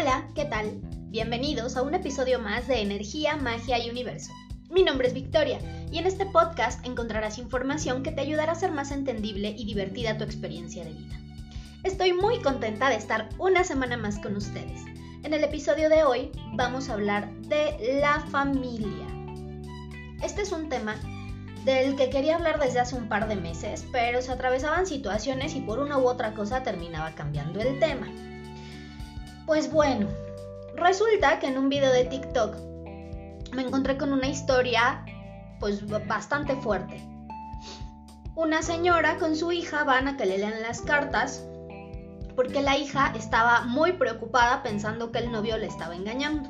[0.00, 0.80] Hola, ¿qué tal?
[1.10, 4.32] Bienvenidos a un episodio más de Energía, Magia y Universo.
[4.70, 5.58] Mi nombre es Victoria
[5.92, 10.16] y en este podcast encontrarás información que te ayudará a ser más entendible y divertida
[10.16, 11.20] tu experiencia de vida.
[11.84, 14.80] Estoy muy contenta de estar una semana más con ustedes.
[15.22, 19.06] En el episodio de hoy vamos a hablar de la familia.
[20.22, 20.96] Este es un tema
[21.66, 25.60] del que quería hablar desde hace un par de meses, pero se atravesaban situaciones y
[25.60, 28.08] por una u otra cosa terminaba cambiando el tema.
[29.50, 30.06] Pues bueno,
[30.76, 32.54] resulta que en un video de TikTok
[33.52, 35.04] me encontré con una historia
[35.58, 37.02] pues bastante fuerte.
[38.36, 41.44] Una señora con su hija van a que le lean las cartas
[42.36, 46.48] porque la hija estaba muy preocupada pensando que el novio le estaba engañando.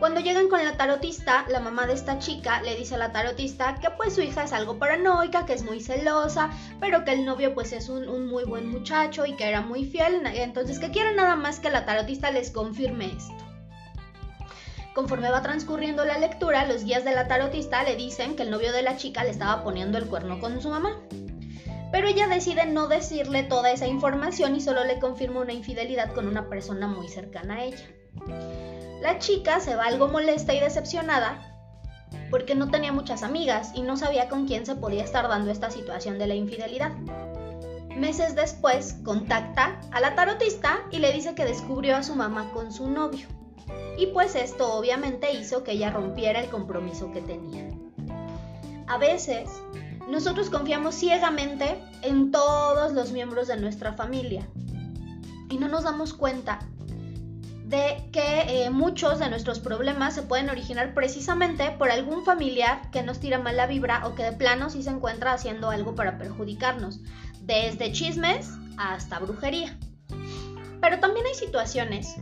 [0.00, 3.74] Cuando llegan con la tarotista, la mamá de esta chica le dice a la tarotista
[3.82, 6.48] que pues su hija es algo paranoica, que es muy celosa,
[6.80, 10.22] pero que el novio pues es un, muy buen muchacho y que era muy fiel,
[10.24, 13.44] entonces que quiere nada más que la tarotista les confirme esto.
[14.94, 18.72] Conforme va transcurriendo la lectura, los guías de la tarotista le dicen que el novio
[18.72, 20.98] de la chica le estaba poniendo el cuerno con su mamá.
[21.92, 26.26] Pero ella decide no decirle toda esa información y solo le confirma una infidelidad con
[26.26, 28.69] una persona muy cercana a ella.
[29.00, 31.46] La chica se va algo molesta y decepcionada
[32.30, 35.70] porque no tenía muchas amigas y no sabía con quién se podía estar dando esta
[35.70, 36.92] situación de la infidelidad.
[37.96, 42.72] Meses después, contacta a la tarotista y le dice que descubrió a su mamá con
[42.72, 43.26] su novio.
[43.98, 47.68] Y pues esto obviamente hizo que ella rompiera el compromiso que tenía.
[48.86, 49.50] A veces,
[50.08, 54.48] nosotros confiamos ciegamente en todos los miembros de nuestra familia
[55.48, 56.60] y no nos damos cuenta
[57.70, 63.04] de que eh, muchos de nuestros problemas se pueden originar precisamente por algún familiar que
[63.04, 66.98] nos tira mala vibra o que de plano sí se encuentra haciendo algo para perjudicarnos,
[67.42, 69.78] desde chismes hasta brujería.
[70.80, 72.16] Pero también hay situaciones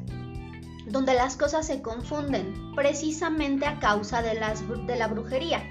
[0.86, 4.38] donde las cosas se confunden precisamente a causa de,
[4.86, 5.62] de la brujería.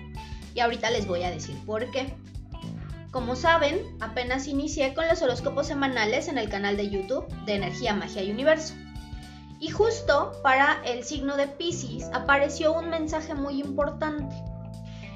[0.56, 2.16] Y ahorita les voy a decir por qué.
[3.12, 7.94] Como saben, apenas inicié con los horóscopos semanales en el canal de YouTube de Energía,
[7.94, 8.74] Magia y Universo.
[9.60, 14.36] Y justo para el signo de Pisces apareció un mensaje muy importante.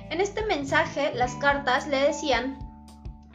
[0.10, 2.58] En este mensaje las cartas le decían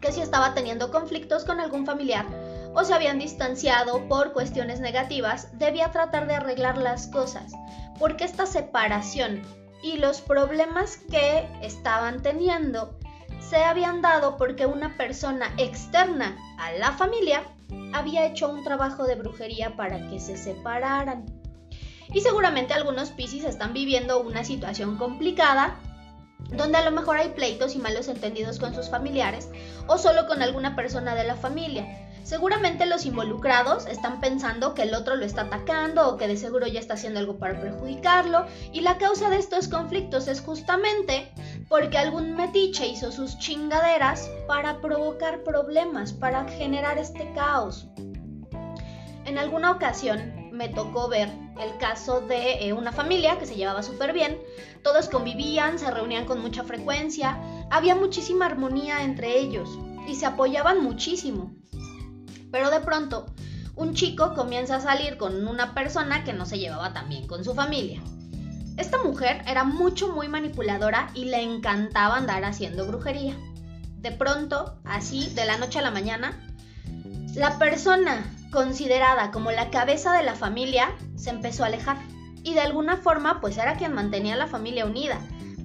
[0.00, 2.26] que si estaba teniendo conflictos con algún familiar
[2.74, 7.52] o se habían distanciado por cuestiones negativas, debía tratar de arreglar las cosas,
[7.98, 9.42] porque esta separación
[9.82, 12.98] y los problemas que estaban teniendo
[13.40, 17.44] se habían dado porque una persona externa a la familia
[17.93, 21.27] había hecho un trabajo de brujería para que se separaran.
[22.12, 25.78] Y seguramente algunos Piscis están viviendo una situación complicada
[26.50, 29.49] donde a lo mejor hay pleitos y malos entendidos con sus familiares
[29.87, 32.06] o solo con alguna persona de la familia.
[32.22, 36.66] Seguramente los involucrados están pensando que el otro lo está atacando o que de seguro
[36.66, 41.31] ya está haciendo algo para perjudicarlo y la causa de estos conflictos es justamente
[41.69, 47.87] porque algún metiche hizo sus chingaderas para provocar problemas, para generar este caos.
[49.25, 51.28] En alguna ocasión me tocó ver
[51.60, 54.38] el caso de eh, una familia que se llevaba súper bien,
[54.82, 57.38] todos convivían, se reunían con mucha frecuencia,
[57.71, 59.69] había muchísima armonía entre ellos
[60.06, 61.54] y se apoyaban muchísimo.
[62.53, 63.27] Pero de pronto,
[63.75, 67.44] un chico comienza a salir con una persona que no se llevaba tan bien con
[67.44, 68.00] su familia.
[68.76, 73.34] Esta mujer era mucho muy manipuladora y le encantaba andar haciendo brujería.
[73.98, 76.38] De pronto, así, de la noche a la mañana,
[77.34, 81.97] la persona considerada como la cabeza de la familia se empezó a alejar.
[82.42, 85.19] Y de alguna forma, pues era quien mantenía la familia unida.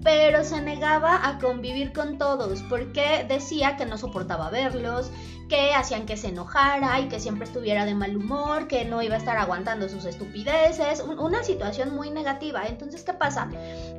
[0.04, 5.12] Pero se negaba a convivir con todos porque decía que no soportaba verlos,
[5.52, 9.16] que hacían que se enojara y que siempre estuviera de mal humor, que no iba
[9.16, 12.66] a estar aguantando sus estupideces, una situación muy negativa.
[12.68, 13.50] Entonces, ¿qué pasa?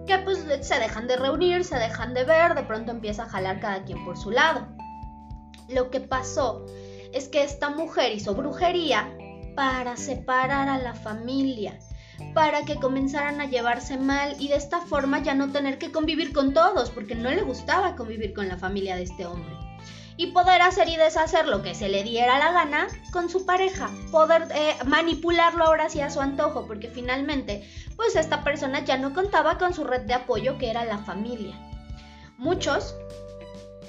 [0.07, 3.61] Que pues se dejan de reunir, se dejan de ver, de pronto empieza a jalar
[3.61, 4.67] cada quien por su lado.
[5.69, 6.65] Lo que pasó
[7.13, 9.15] es que esta mujer hizo brujería
[9.55, 11.79] para separar a la familia,
[12.35, 16.33] para que comenzaran a llevarse mal y de esta forma ya no tener que convivir
[16.33, 19.55] con todos, porque no le gustaba convivir con la familia de este hombre
[20.17, 23.91] y poder hacer y deshacer lo que se le diera la gana con su pareja,
[24.11, 29.15] poder eh, manipularlo ahora sí a su antojo, porque finalmente, pues esta persona ya no
[29.15, 31.59] contaba con su red de apoyo que era la familia.
[32.39, 32.95] Muchos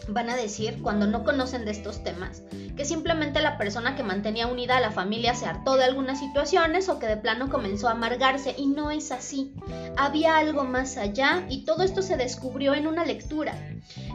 [0.08, 2.44] van a decir, cuando no conocen de estos temas,
[2.76, 6.90] que simplemente la persona que mantenía unida a la familia se hartó de algunas situaciones
[6.90, 9.54] o que de plano comenzó a amargarse y no es así.
[9.98, 13.56] Había algo más allá y todo esto se descubrió en una lectura.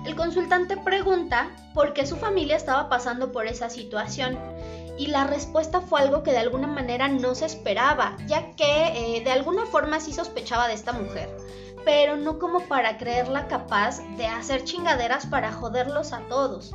[0.06, 4.38] El consultante pregunta por qué su familia estaba pasando por esa situación
[4.98, 9.22] y la respuesta fue algo que de alguna manera no se esperaba, ya que eh,
[9.22, 11.30] de alguna forma sí sospechaba de esta mujer,
[11.88, 16.74] pero no como para creerla capaz de hacer chingaderas para joderlos a todos.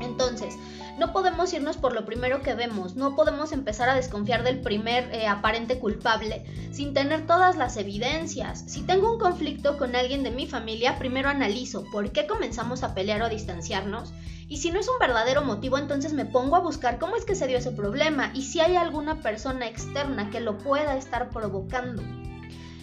[0.00, 0.54] Entonces,
[1.00, 5.12] no podemos irnos por lo primero que vemos, no podemos empezar a desconfiar del primer
[5.12, 8.62] eh, aparente culpable sin tener todas las evidencias.
[8.68, 12.94] Si tengo un conflicto con alguien de mi familia, primero analizo por qué comenzamos a
[12.94, 14.12] pelear o a distanciarnos.
[14.48, 17.34] Y si no es un verdadero motivo, entonces me pongo a buscar cómo es que
[17.34, 22.04] se dio ese problema y si hay alguna persona externa que lo pueda estar provocando.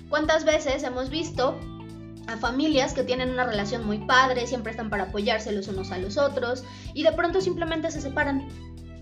[0.09, 1.59] ¿Cuántas veces hemos visto
[2.27, 5.97] a familias que tienen una relación muy padre, siempre están para apoyarse los unos a
[5.97, 6.63] los otros
[6.93, 8.47] y de pronto simplemente se separan.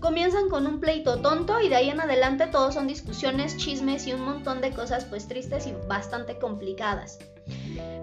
[0.00, 4.12] Comienzan con un pleito tonto y de ahí en adelante todos son discusiones, chismes y
[4.12, 7.18] un montón de cosas pues tristes y bastante complicadas.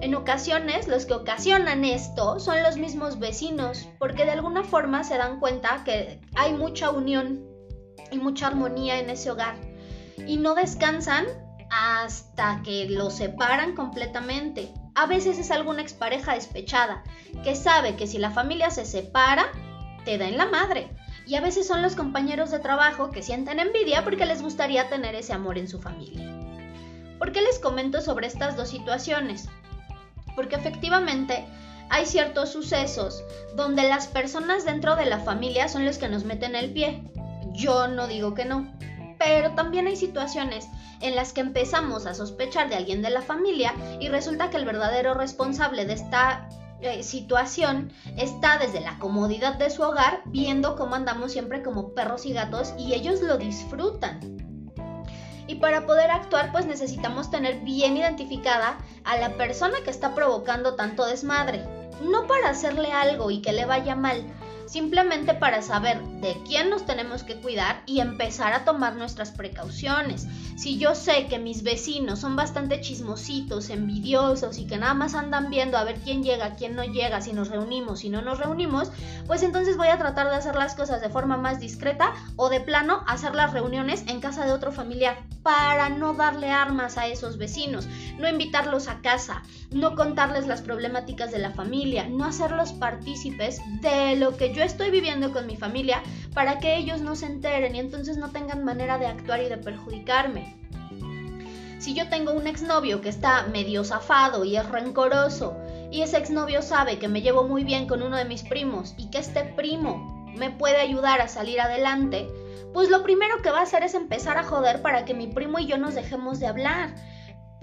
[0.01, 5.17] En ocasiones los que ocasionan esto son los mismos vecinos porque de alguna forma se
[5.17, 7.45] dan cuenta que hay mucha unión
[8.11, 9.55] y mucha armonía en ese hogar
[10.27, 11.25] y no descansan
[11.75, 14.71] hasta que los separan completamente.
[14.95, 17.03] A veces es alguna expareja despechada
[17.43, 19.47] que sabe que si la familia se separa,
[20.05, 20.91] te da en la madre.
[21.25, 25.15] Y a veces son los compañeros de trabajo que sienten envidia porque les gustaría tener
[25.15, 26.29] ese amor en su familia.
[27.17, 29.47] ¿Por qué les comento sobre estas dos situaciones?
[30.35, 31.45] Porque efectivamente
[31.89, 33.23] hay ciertos sucesos
[33.55, 37.03] donde las personas dentro de la familia son los que nos meten el pie.
[37.53, 38.71] Yo no digo que no,
[39.23, 40.67] pero también hay situaciones
[40.99, 44.65] en las que empezamos a sospechar de alguien de la familia y resulta que el
[44.65, 46.49] verdadero responsable de esta
[46.81, 52.25] eh, situación está desde la comodidad de su hogar viendo cómo andamos siempre como perros
[52.25, 54.19] y gatos y ellos lo disfrutan.
[55.47, 60.75] Y para poder actuar pues necesitamos tener bien identificada a la persona que está provocando
[60.75, 61.63] tanto desmadre.
[62.01, 64.25] No para hacerle algo y que le vaya mal,
[64.73, 70.25] simplemente para saber de quién nos tenemos que cuidar y empezar a tomar nuestras precauciones.
[70.57, 75.51] Si yo sé que mis vecinos son bastante chismositos, envidiosos y que nada más andan
[75.51, 78.91] viendo a ver quién llega, quién no llega, si nos reunimos, si no nos reunimos,
[79.27, 82.59] pues entonces voy a tratar de hacer las cosas de forma más discreta o de
[82.59, 87.37] plano hacer las reuniones en casa de otro familiar para no darle armas a esos
[87.37, 87.87] vecinos,
[88.17, 94.15] no invitarlos a casa, no contarles las problemáticas de la familia, no hacerlos partícipes de
[94.15, 96.01] lo que yo estoy viviendo con mi familia
[96.33, 99.57] para que ellos no se enteren y entonces no tengan manera de actuar y de
[99.57, 100.55] perjudicarme.
[101.79, 105.57] Si yo tengo un exnovio que está medio zafado y es rencoroso,
[105.91, 109.09] y ese exnovio sabe que me llevo muy bien con uno de mis primos y
[109.09, 112.27] que este primo me puede ayudar a salir adelante,
[112.73, 115.59] pues lo primero que va a hacer es empezar a joder para que mi primo
[115.59, 116.95] y yo nos dejemos de hablar,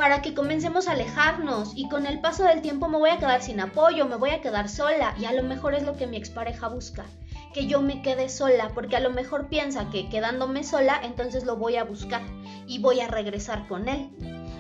[0.01, 3.43] para que comencemos a alejarnos y con el paso del tiempo me voy a quedar
[3.43, 6.17] sin apoyo, me voy a quedar sola y a lo mejor es lo que mi
[6.17, 7.05] expareja busca,
[7.53, 11.57] que yo me quede sola, porque a lo mejor piensa que quedándome sola entonces lo
[11.57, 12.23] voy a buscar
[12.67, 14.09] y voy a regresar con él.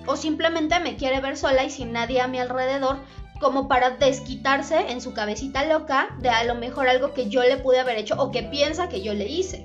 [0.06, 2.98] O simplemente me quiere ver sola y sin nadie a mi alrededor
[3.40, 7.56] como para desquitarse en su cabecita loca de a lo mejor algo que yo le
[7.56, 9.64] pude haber hecho o que piensa que yo le hice.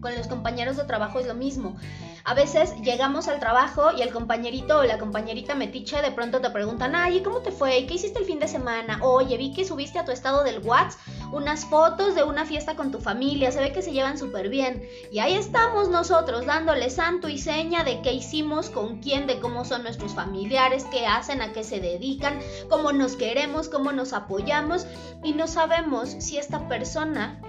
[0.00, 1.76] Con los compañeros de trabajo es lo mismo.
[2.24, 6.50] A veces llegamos al trabajo y el compañerito o la compañerita metiche de pronto te
[6.50, 7.86] preguntan, ay, ¿cómo te fue?
[7.86, 8.98] ¿Qué hiciste el fin de semana?
[9.02, 11.00] Oye, vi que subiste a tu estado del WhatsApp
[11.32, 14.82] unas fotos de una fiesta con tu familia, se ve que se llevan súper bien.
[15.10, 19.64] Y ahí estamos nosotros dándole santo y seña de qué hicimos, con quién, de cómo
[19.64, 22.38] son nuestros familiares, qué hacen, a qué se dedican,
[22.68, 24.86] cómo nos queremos, cómo nos apoyamos
[25.22, 27.40] y no sabemos si esta persona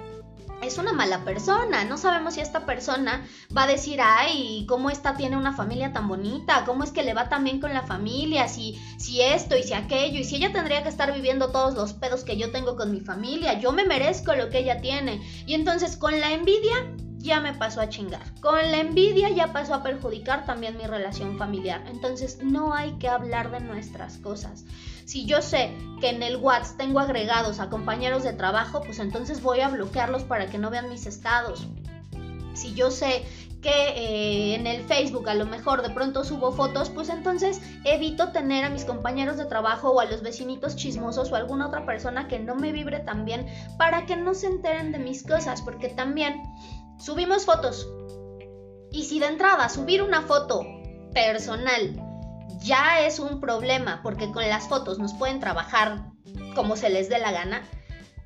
[0.62, 1.86] es una mala persona.
[1.86, 6.08] No sabemos si esta persona va a decir, ay, ¿cómo esta tiene una familia tan
[6.08, 6.64] bonita?
[6.66, 8.48] ¿Cómo es que le va tan bien con la familia?
[8.48, 10.20] Si, si esto y si aquello.
[10.20, 13.02] Y si ella tendría que estar viviendo todos los pedos que yo tengo con mi
[13.02, 13.60] familia.
[13.60, 15.22] Yo me merezco lo que ella tiene.
[15.46, 16.76] Y entonces con la envidia
[17.18, 18.22] ya me pasó a chingar.
[18.42, 21.84] Con la envidia ya pasó a perjudicar también mi relación familiar.
[21.88, 24.66] Entonces no hay que hablar de nuestras cosas.
[25.06, 25.72] Si yo sé
[26.02, 30.24] que en el WhatsApp tengo agregados a compañeros de trabajo, pues entonces voy a bloquearlos
[30.24, 31.68] para que no vean mis estados.
[32.54, 33.24] Si yo sé
[33.62, 38.30] que eh, en el Facebook a lo mejor de pronto subo fotos, pues entonces evito
[38.32, 42.28] tener a mis compañeros de trabajo o a los vecinitos chismosos o alguna otra persona
[42.28, 43.48] que no me vibre tan bien
[43.78, 46.44] para que no se enteren de mis cosas, porque también
[47.00, 47.88] subimos fotos.
[48.92, 50.66] Y si de entrada subir una foto
[51.14, 52.04] personal
[52.60, 56.12] ya es un problema porque con las fotos nos pueden trabajar
[56.56, 57.64] como se les dé la gana.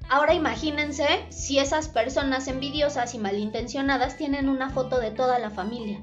[0.10, 6.02] Ahora imagínense si esas personas envidiosas y malintencionadas tienen una foto de toda la familia.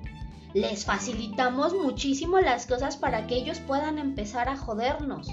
[0.54, 5.28] Les facilitamos muchísimo las cosas para que ellos puedan empezar a jodernos.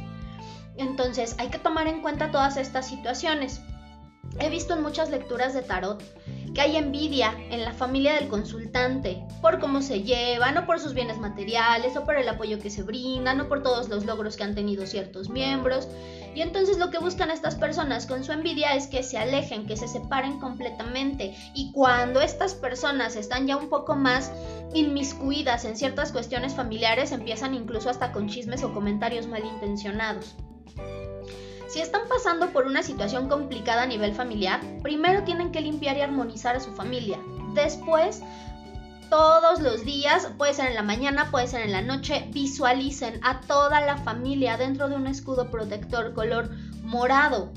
[0.78, 3.62] Entonces hay que tomar en cuenta todas estas situaciones.
[4.40, 6.04] He visto en muchas lecturas de tarot
[6.56, 10.94] que hay envidia en la familia del consultante por cómo se llevan, o por sus
[10.94, 14.44] bienes materiales, o por el apoyo que se brindan, o por todos los logros que
[14.44, 15.88] han tenido ciertos miembros.
[16.34, 19.78] Y entonces lo que buscan estas personas con su envidia es que se alejen, que
[19.78, 21.36] se separen completamente.
[21.54, 24.32] Y cuando estas personas están ya un poco más
[24.74, 30.36] inmiscuidas en ciertas cuestiones familiares, empiezan incluso hasta con chismes o comentarios malintencionados.
[31.68, 36.02] Si están pasando por una situación complicada a nivel familiar, primero tienen que limpiar y
[36.02, 37.20] armonizar a su familia.
[37.54, 38.22] Después,
[39.10, 43.42] todos los días, puede ser en la mañana, puede ser en la noche, visualicen a
[43.42, 46.50] toda la familia dentro de un escudo protector color
[46.84, 47.52] morado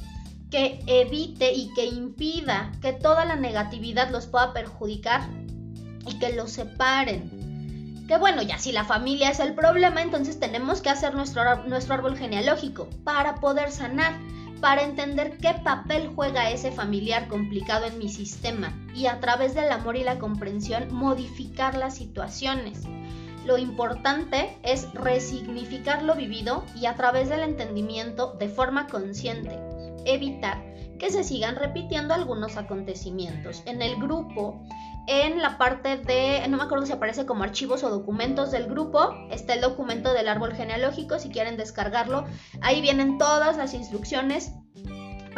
[0.51, 5.29] que evite y que impida que toda la negatividad los pueda perjudicar
[6.07, 7.38] y que los separen
[8.09, 11.95] que bueno, ya si la familia es el problema, entonces tenemos que hacer nuestro, nuestro
[11.95, 14.19] árbol genealógico para poder sanar,
[14.63, 19.71] para entender qué papel juega ese familiar complicado en mi sistema y a través del
[19.71, 22.85] amor y la comprensión modificar las situaciones.
[23.45, 29.59] Lo importante es resignificar lo vivido y a través del entendimiento de forma consciente,
[30.07, 30.65] evitar
[30.99, 33.63] que se sigan repitiendo algunos acontecimientos.
[33.67, 34.61] En el grupo
[35.09, 39.15] en la parte de, no me acuerdo si aparece como archivos o documentos del grupo,
[39.31, 42.27] está el documento del árbol genealógico, si quieren descargarlo,
[42.61, 44.53] ahí vienen todas las instrucciones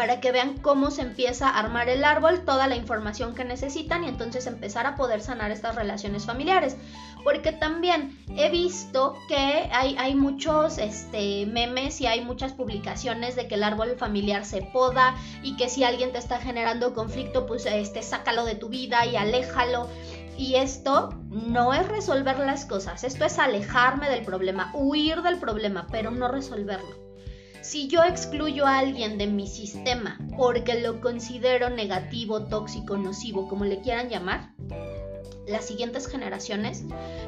[0.01, 4.03] para que vean cómo se empieza a armar el árbol, toda la información que necesitan
[4.03, 6.79] y entonces empezar a poder sanar estas relaciones familiares.
[7.23, 13.47] Porque también he visto que hay, hay muchos este, memes y hay muchas publicaciones de
[13.47, 17.67] que el árbol familiar se poda y que si alguien te está generando conflicto, pues
[17.67, 19.87] este, sácalo de tu vida y aléjalo.
[20.39, 25.87] Y esto no es resolver las cosas, esto es alejarme del problema, huir del problema,
[25.91, 27.10] pero no resolverlo.
[27.63, 33.65] Si yo excluyo a alguien de mi sistema porque lo considero negativo, tóxico, nocivo, como
[33.65, 34.53] le quieran llamar,
[35.47, 36.85] las siguientes generaciones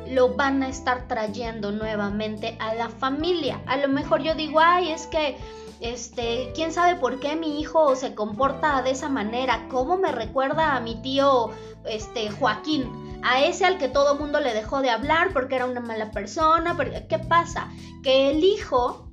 [0.08, 3.60] lo van a estar trayendo nuevamente a la familia.
[3.66, 5.36] A lo mejor yo digo, ay, es que,
[5.80, 10.76] este, quién sabe por qué mi hijo se comporta de esa manera, cómo me recuerda
[10.76, 11.50] a mi tío,
[11.84, 15.80] este, Joaquín a ese al que todo mundo le dejó de hablar porque era una
[15.80, 16.76] mala persona.
[17.08, 17.70] ¿Qué pasa?
[18.02, 19.11] Que el hijo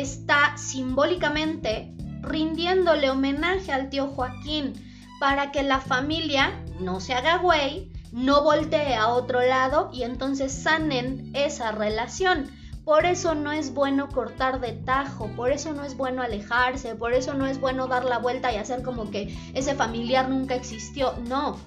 [0.00, 4.74] está simbólicamente rindiéndole homenaje al tío Joaquín
[5.20, 10.52] para que la familia no se haga güey, no voltee a otro lado y entonces
[10.52, 12.50] sanen esa relación.
[12.84, 17.12] Por eso no es bueno cortar de tajo, por eso no es bueno alejarse, por
[17.12, 21.12] eso no es bueno dar la vuelta y hacer como que ese familiar nunca existió.
[21.28, 21.58] No,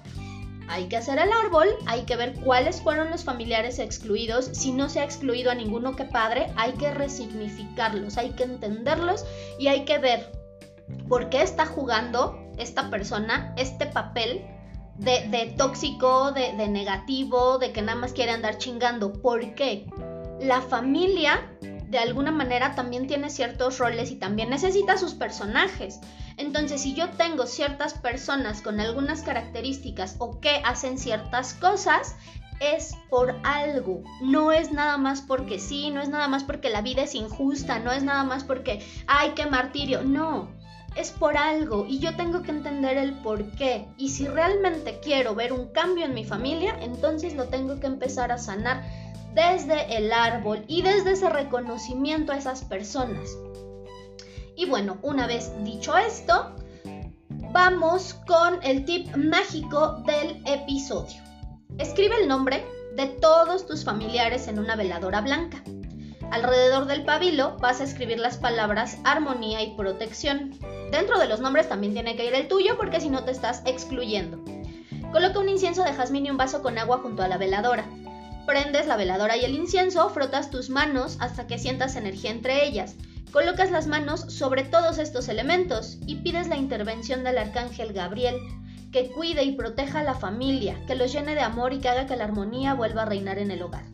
[0.72, 4.46] hay que hacer el árbol, hay que ver cuáles fueron los familiares excluidos.
[4.52, 9.26] Si no se ha excluido a ninguno que padre, hay que resignificarlos, hay que entenderlos
[9.58, 10.32] y hay que ver
[11.08, 14.46] por qué está jugando esta persona este papel
[14.96, 19.12] de, tóxico, de, de negativo, de que nada más quiere andar chingando.
[19.12, 19.86] ¿Por qué?
[20.40, 21.50] La familia
[21.92, 26.00] de alguna manera también tiene ciertos roles y también necesita sus personajes.
[26.38, 32.16] Entonces, si yo tengo ciertas personas con algunas características o que hacen ciertas cosas,
[32.60, 34.02] es por algo.
[34.22, 37.78] No es nada más porque sí, no es nada más porque la vida es injusta,
[37.78, 40.02] no es nada más porque, ay, qué martirio.
[40.02, 40.48] No,
[40.96, 43.86] es por algo y yo tengo que entender el por qué.
[43.98, 48.32] Y si realmente quiero ver un cambio en mi familia, entonces lo tengo que empezar
[48.32, 48.82] a sanar
[49.34, 53.36] desde el árbol y desde ese reconocimiento a esas personas.
[54.56, 56.54] Y bueno, una vez dicho esto,
[57.52, 61.20] vamos con el tip mágico del episodio.
[61.78, 62.64] Escribe el nombre
[62.96, 65.62] de todos tus familiares en una veladora blanca.
[66.30, 70.58] Alrededor del pabilo vas a escribir las palabras armonía y protección.
[70.90, 73.62] Dentro de los nombres también tiene que ir el tuyo porque si no te estás
[73.66, 74.42] excluyendo.
[75.12, 77.84] Coloca un incienso de jazmín y un vaso con agua junto a la veladora.
[78.46, 82.96] Prendes la veladora y el incienso, frotas tus manos hasta que sientas energía entre ellas.
[83.30, 88.36] Colocas las manos sobre todos estos elementos y pides la intervención del arcángel Gabriel,
[88.90, 92.06] que cuide y proteja a la familia, que los llene de amor y que haga
[92.06, 93.84] que la armonía vuelva a reinar en el hogar.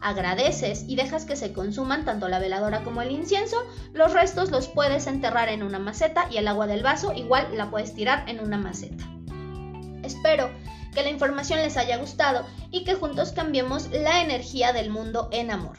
[0.00, 3.56] Agradeces y dejas que se consuman tanto la veladora como el incienso,
[3.92, 7.70] los restos los puedes enterrar en una maceta y el agua del vaso igual la
[7.70, 9.04] puedes tirar en una maceta.
[10.02, 10.48] Espero
[10.96, 15.50] que la información les haya gustado y que juntos cambiemos la energía del mundo en
[15.50, 15.76] amor.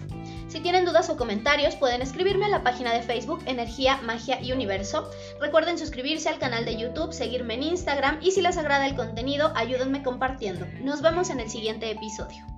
[0.48, 4.54] Si tienen dudas o comentarios pueden escribirme a la página de Facebook Energía, Magia y
[4.54, 5.10] Universo.
[5.42, 9.52] Recuerden suscribirse al canal de YouTube, seguirme en Instagram y si les agrada el contenido
[9.56, 10.68] ayúdenme compartiendo.
[10.82, 12.57] Nos vemos en el siguiente episodio.